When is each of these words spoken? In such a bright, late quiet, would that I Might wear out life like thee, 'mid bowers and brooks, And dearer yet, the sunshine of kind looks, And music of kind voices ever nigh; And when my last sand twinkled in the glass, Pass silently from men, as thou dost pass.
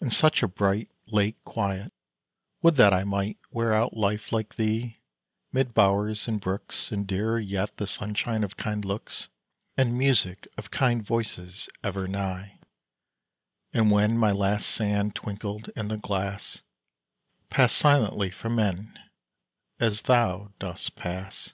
In 0.00 0.08
such 0.08 0.42
a 0.42 0.48
bright, 0.48 0.88
late 1.08 1.36
quiet, 1.44 1.92
would 2.62 2.76
that 2.76 2.94
I 2.94 3.04
Might 3.04 3.36
wear 3.50 3.74
out 3.74 3.94
life 3.94 4.32
like 4.32 4.54
thee, 4.56 5.02
'mid 5.52 5.74
bowers 5.74 6.26
and 6.26 6.40
brooks, 6.40 6.90
And 6.90 7.06
dearer 7.06 7.38
yet, 7.38 7.76
the 7.76 7.86
sunshine 7.86 8.44
of 8.44 8.56
kind 8.56 8.82
looks, 8.82 9.28
And 9.76 9.98
music 9.98 10.48
of 10.56 10.70
kind 10.70 11.02
voices 11.02 11.68
ever 11.84 12.08
nigh; 12.08 12.60
And 13.74 13.90
when 13.90 14.16
my 14.16 14.32
last 14.32 14.68
sand 14.70 15.14
twinkled 15.14 15.68
in 15.76 15.88
the 15.88 15.98
glass, 15.98 16.62
Pass 17.50 17.74
silently 17.74 18.30
from 18.30 18.54
men, 18.54 18.98
as 19.78 20.00
thou 20.04 20.50
dost 20.58 20.96
pass. 20.96 21.52